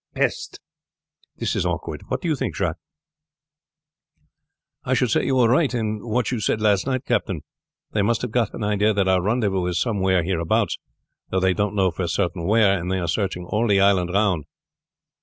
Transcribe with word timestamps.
Peste! 0.15 0.59
this 1.37 1.55
is 1.55 1.63
awkward. 1.63 2.01
What 2.07 2.21
do 2.23 2.27
you 2.27 2.35
think, 2.35 2.55
Jacques?" 2.55 2.79
"I 4.83 4.95
should 4.95 5.11
say 5.11 5.23
you 5.27 5.35
were 5.35 5.47
right 5.47 5.71
in 5.75 5.99
what 6.07 6.31
you 6.31 6.39
said 6.39 6.59
last 6.59 6.87
night, 6.87 7.05
captain. 7.05 7.43
They 7.91 8.01
must 8.01 8.23
have 8.23 8.31
got 8.31 8.55
an 8.55 8.63
idea 8.63 8.95
that 8.95 9.07
our 9.07 9.21
rendezvous 9.21 9.67
is 9.67 9.79
somewhere 9.79 10.23
hereabouts, 10.23 10.79
though 11.29 11.39
they 11.39 11.53
don't 11.53 11.75
know 11.75 11.91
for 11.91 12.07
certain 12.07 12.47
where, 12.47 12.79
and 12.79 12.91
they 12.91 12.97
are 12.97 13.07
searching 13.07 13.45
all 13.45 13.67
the 13.67 13.79
island 13.79 14.09
round. 14.11 14.45